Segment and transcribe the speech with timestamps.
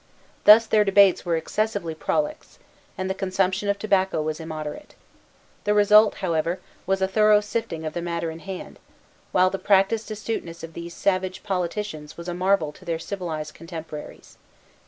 [0.45, 2.57] Thus their debates were excessively prolix;
[2.97, 4.95] and the consumption of tobacco was immoderate.
[5.63, 8.79] The result, however, was a thorough sifting of the matter in hand;
[9.31, 14.39] while the practised astuteness of these savage politicians was a marvel to their civilized contemporaries.